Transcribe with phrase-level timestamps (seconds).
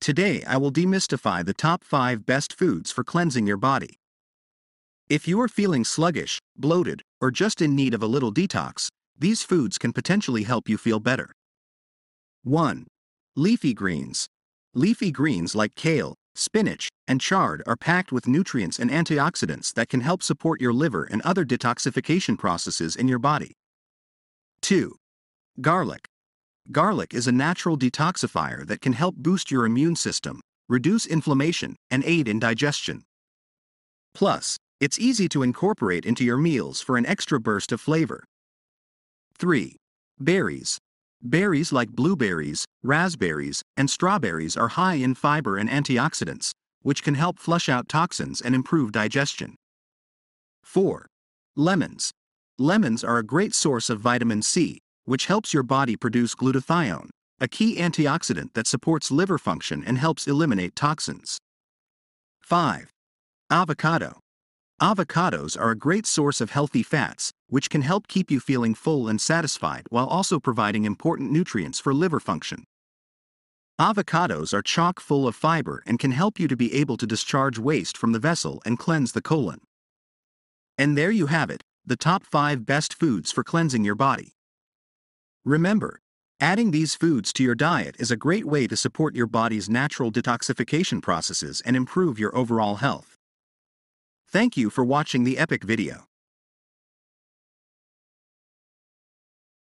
[0.00, 3.98] Today I will demystify the top 5 best foods for cleansing your body.
[5.10, 9.42] If you are feeling sluggish, bloated, or just in need of a little detox, these
[9.42, 11.32] foods can potentially help you feel better.
[12.44, 12.86] 1.
[13.36, 14.26] Leafy greens.
[14.72, 20.00] Leafy greens like kale, spinach, and chard are packed with nutrients and antioxidants that can
[20.00, 23.52] help support your liver and other detoxification processes in your body.
[24.62, 24.96] 2.
[25.60, 26.06] Garlic.
[26.70, 32.04] Garlic is a natural detoxifier that can help boost your immune system, reduce inflammation, and
[32.04, 33.02] aid in digestion.
[34.14, 38.24] Plus, it's easy to incorporate into your meals for an extra burst of flavor.
[39.36, 39.76] 3.
[40.18, 40.78] Berries.
[41.22, 46.52] Berries like blueberries, raspberries, and strawberries are high in fiber and antioxidants,
[46.82, 49.56] which can help flush out toxins and improve digestion.
[50.62, 51.06] 4.
[51.56, 52.10] Lemons.
[52.58, 54.78] Lemons are a great source of vitamin C,
[55.10, 57.10] which helps your body produce glutathione,
[57.40, 61.36] a key antioxidant that supports liver function and helps eliminate toxins.
[62.42, 62.92] 5.
[63.50, 64.20] Avocado.
[64.80, 69.08] Avocados are a great source of healthy fats, which can help keep you feeling full
[69.08, 72.62] and satisfied while also providing important nutrients for liver function.
[73.80, 77.58] Avocados are chock full of fiber and can help you to be able to discharge
[77.58, 79.62] waste from the vessel and cleanse the colon.
[80.78, 84.34] And there you have it, the top 5 best foods for cleansing your body.
[85.44, 86.00] Remember,
[86.38, 90.12] adding these foods to your diet is a great way to support your body's natural
[90.12, 93.16] detoxification processes and improve your overall health.
[94.28, 96.09] Thank you for watching the epic video.